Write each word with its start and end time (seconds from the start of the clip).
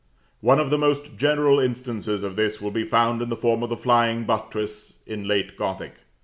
One 0.39 0.57
of 0.57 0.71
the 0.71 0.79
most 0.79 1.15
general 1.15 1.59
instances 1.59 2.23
of 2.23 2.35
this 2.35 2.59
will 2.59 2.71
be 2.71 2.85
found 2.85 3.21
in 3.21 3.29
the 3.29 3.35
form 3.35 3.61
of 3.61 3.69
the 3.69 3.77
flying 3.77 4.25
buttress 4.25 4.97
in 5.05 5.25
late 5.27 5.55
Gothic. 5.55 5.99